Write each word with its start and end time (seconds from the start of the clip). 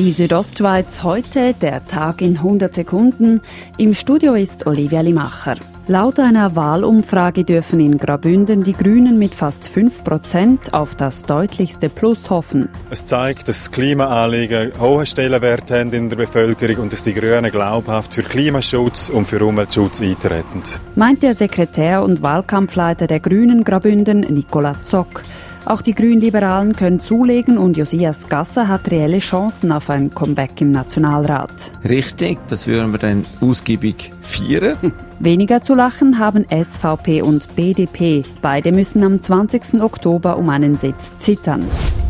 Die 0.00 0.12
Südostschweiz 0.12 1.02
heute, 1.02 1.52
der 1.52 1.84
Tag 1.84 2.22
in 2.22 2.38
100 2.38 2.72
Sekunden. 2.72 3.42
Im 3.76 3.92
Studio 3.92 4.32
ist 4.32 4.66
Olivia 4.66 5.02
Limacher. 5.02 5.56
Laut 5.88 6.18
einer 6.18 6.56
Wahlumfrage 6.56 7.44
dürfen 7.44 7.80
in 7.80 7.98
Grabünden 7.98 8.62
die 8.62 8.72
Grünen 8.72 9.18
mit 9.18 9.34
fast 9.34 9.64
5% 9.64 10.72
auf 10.72 10.94
das 10.94 11.20
deutlichste 11.24 11.90
Plus 11.90 12.30
hoffen. 12.30 12.70
Es 12.88 13.04
zeigt, 13.04 13.46
dass 13.48 13.70
Klimaanliegen 13.70 14.72
hohe 14.80 15.04
Stellenwert 15.04 15.70
haben 15.70 15.92
in 15.92 16.08
der 16.08 16.16
Bevölkerung 16.16 16.84
und 16.84 16.94
dass 16.94 17.04
die 17.04 17.12
Grünen 17.12 17.50
glaubhaft 17.50 18.14
für 18.14 18.22
Klimaschutz 18.22 19.10
und 19.10 19.26
für 19.26 19.44
Umweltschutz 19.44 20.00
eintreten. 20.00 20.62
Meint 20.94 21.22
der 21.22 21.34
Sekretär 21.34 22.02
und 22.02 22.22
Wahlkampfleiter 22.22 23.06
der 23.06 23.20
Grünen 23.20 23.64
Grabünden, 23.64 24.20
Nicola 24.20 24.82
Zock. 24.82 25.24
Auch 25.66 25.82
die 25.82 25.94
Grünliberalen 25.94 26.74
können 26.74 27.00
zulegen 27.00 27.58
und 27.58 27.76
Josias 27.76 28.28
Gasser 28.28 28.66
hat 28.66 28.90
reelle 28.90 29.18
Chancen 29.18 29.70
auf 29.72 29.90
ein 29.90 30.12
Comeback 30.14 30.60
im 30.60 30.70
Nationalrat. 30.70 31.50
Richtig, 31.86 32.38
das 32.48 32.66
würden 32.66 32.92
wir 32.92 32.98
dann 32.98 33.26
ausgiebig 33.40 34.12
feiern. 34.22 34.92
Weniger 35.18 35.62
zu 35.62 35.74
lachen 35.74 36.18
haben 36.18 36.46
SVP 36.48 37.20
und 37.20 37.54
BDP. 37.54 38.22
Beide 38.40 38.72
müssen 38.72 39.04
am 39.04 39.20
20. 39.20 39.82
Oktober 39.82 40.38
um 40.38 40.48
einen 40.48 40.74
Sitz 40.74 41.16
zittern. 41.18 41.62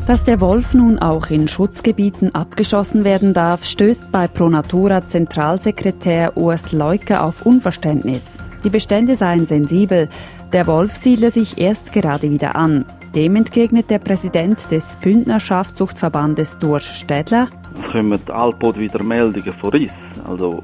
Dass 0.07 0.23
der 0.25 0.41
Wolf 0.41 0.73
nun 0.75 0.99
auch 0.99 1.29
in 1.31 1.49
Schutzgebieten 1.49 2.35
abgeschossen 2.35 3.05
werden 3.05 3.35
darf, 3.35 3.65
stößt 3.65 4.11
bei 4.13 4.29
Pronatura 4.29 5.07
Zentralsekretär 5.07 6.37
Urs 6.37 6.73
Leuke 6.73 7.21
auf 7.21 7.45
Unverständnis. 7.45 8.39
Die 8.65 8.71
Bestände 8.71 9.15
seien 9.17 9.47
sensibel. 9.47 10.09
Der 10.53 10.67
Wolf 10.67 10.97
siedle 10.97 11.31
sich 11.31 11.59
erst 11.59 11.93
gerade 11.93 12.31
wieder 12.31 12.57
an. 12.57 12.85
Dem 13.15 13.35
entgegnet 13.35 13.91
der 13.91 13.99
Präsident 13.99 14.71
des 14.71 14.97
Bündner 15.03 15.41
Schafzuchtverbandes 15.41 16.59
Dursch 16.61 17.01
Städler. 17.01 17.49
Es 17.75 17.91
kommen 17.91 18.21
allbald 18.29 18.79
wieder 18.79 19.03
Meldungen 19.03 19.53
von 19.55 19.71
Riss. 19.71 19.93
Also, 20.29 20.61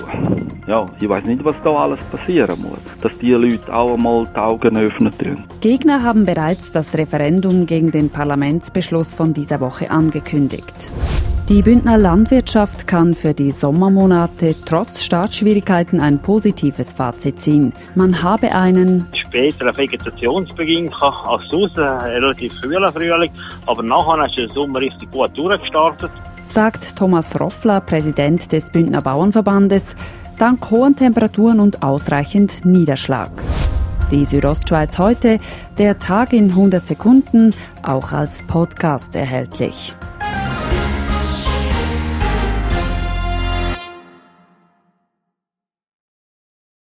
ja, 0.69 0.87
ich 1.01 1.09
weiß 1.09 1.25
nicht, 1.25 1.45
was 1.45 1.57
da 1.65 1.71
alles 1.73 1.99
passieren 2.05 2.63
muss. 2.63 2.79
Dass 3.03 3.19
die 3.19 3.33
Leute 3.33 3.75
auch 3.75 3.95
einmal 3.95 4.29
die 4.33 4.39
Augen 4.39 4.77
öffnen 4.77 5.19
tun. 5.19 5.45
Gegner 5.61 6.05
haben 6.05 6.25
bereits 6.25 6.71
das 6.71 6.95
Referendum 6.97 7.67
gegen 7.67 7.91
den 7.91 8.11
Parlamentsbeschluss 8.11 9.13
von 9.15 9.35
dieser 9.35 9.59
Woche 9.59 9.91
angekündigt. 9.91 10.89
Die 11.49 11.63
Bündner 11.63 11.97
Landwirtschaft 11.97 12.89
kann 12.89 13.15
für 13.15 13.33
die 13.33 13.53
Sommermonate 13.53 14.57
trotz 14.65 15.05
Startschwierigkeiten 15.05 16.01
ein 16.01 16.21
positives 16.21 16.93
Fazit 16.93 17.39
ziehen. 17.39 17.73
Man 17.95 18.23
habe 18.25 18.51
einen 18.53 19.07
späteren 19.37 19.77
Vegetationsbeginn 19.77 20.91
als 21.01 21.49
sonst, 21.51 21.79
relativ 21.79 22.53
früher 22.61 22.91
Frühling, 22.91 23.31
aber 23.67 23.83
nachher 23.83 24.27
ist 24.27 24.37
der 24.37 24.49
Sommer 24.49 24.81
richtig 24.81 25.11
gut 25.11 25.37
durchgestartet. 25.37 26.11
Sagt 26.43 26.97
Thomas 26.97 27.39
Roffler, 27.39 27.81
Präsident 27.81 28.51
des 28.53 28.71
Bündner 28.71 29.03
Bauernverbandes, 29.03 29.95
dank 30.39 30.71
hohen 30.71 30.97
Temperaturen 30.97 31.61
und 31.61 31.83
ausreichend 31.83 32.65
Niederschlag. 32.65 33.31
Die 34.11 34.25
Südostschweiz 34.25 34.99
heute, 34.99 35.41
der 35.79 35.99
Tag 35.99 36.33
in 36.33 36.51
100 36.51 36.87
Sekunden, 36.87 37.55
auch 37.83 38.13
als 38.13 38.43
Podcast 38.45 39.17
erhältlich. 39.17 39.95